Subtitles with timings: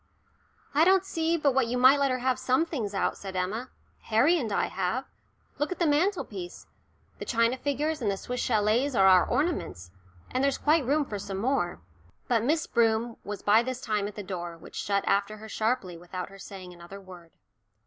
[0.73, 3.69] "I don't see but what you might let her have some things out," said Emma.
[4.05, 5.05] "Harry and I have.
[5.59, 6.65] Look at the mantelpiece
[7.19, 9.91] the china figures and the Swiss châlets are our ornaments,
[10.31, 11.81] and there's quite room for some more."
[12.27, 15.97] But Miss Broom was by this time at the door, which shut after her sharply
[15.99, 17.33] without her saying another word.